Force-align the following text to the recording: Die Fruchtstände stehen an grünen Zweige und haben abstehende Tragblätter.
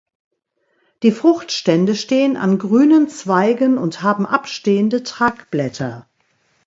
Die 1.03 1.11
Fruchtstände 1.11 1.93
stehen 1.93 2.35
an 2.35 2.57
grünen 2.57 3.07
Zweige 3.07 3.79
und 3.79 4.01
haben 4.01 4.25
abstehende 4.25 5.03
Tragblätter. 5.03 6.09